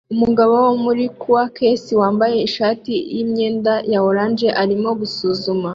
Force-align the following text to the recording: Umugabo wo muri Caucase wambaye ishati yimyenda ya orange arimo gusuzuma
Umugabo 0.13 0.53
wo 0.65 0.73
muri 0.85 1.03
Caucase 1.21 1.91
wambaye 2.01 2.35
ishati 2.47 2.91
yimyenda 3.15 3.73
ya 3.91 3.99
orange 4.09 4.47
arimo 4.61 4.89
gusuzuma 4.99 5.69